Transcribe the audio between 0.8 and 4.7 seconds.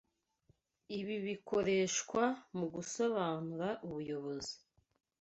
Ibi bikoreshwa mugusobanura umuyobozi